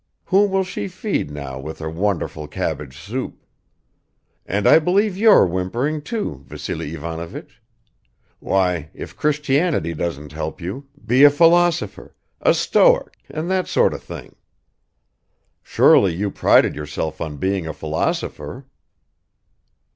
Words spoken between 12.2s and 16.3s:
a Stoic, and that sort of thing! Surely